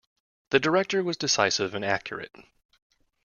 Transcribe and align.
The 0.49 0.59
Director 0.59 1.03
was 1.03 1.15
decisive 1.15 1.75
and 1.75 1.85
accurate. 1.85 2.35